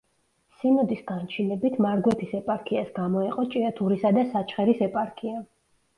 სინოდის 0.61 1.03
განჩინებით 1.11 1.77
მარგვეთის 1.87 2.33
ეპარქიას 2.39 2.89
გამოეყო 2.97 3.47
ჭიათურისა 3.57 4.13
და 4.19 4.25
საჩხერის 4.35 4.83
ეპარქია. 4.87 5.49